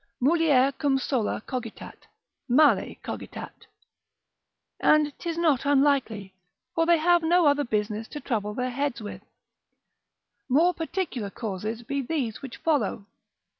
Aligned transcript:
Mulier 0.19 0.71
cum 0.79 0.97
sola 0.97 1.41
cogitat, 1.45 2.07
male 2.49 2.95
cogitat: 3.03 3.67
and 4.79 5.13
'tis 5.19 5.37
not 5.37 5.63
unlikely, 5.63 6.33
for 6.73 6.87
they 6.87 6.97
have 6.97 7.21
no 7.21 7.45
other 7.45 7.63
business 7.63 8.07
to 8.07 8.19
trouble 8.19 8.55
their 8.55 8.71
heads 8.71 8.99
with. 8.99 9.21
More 10.49 10.73
particular 10.73 11.29
causes 11.29 11.83
be 11.83 12.01
these 12.01 12.41
which 12.41 12.57
follow. 12.57 13.05